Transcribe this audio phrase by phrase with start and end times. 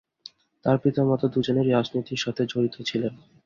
[0.65, 3.13] তার পিতামাতা দুজনেই রাজনীতির সাথে জড়িত ছিলেন।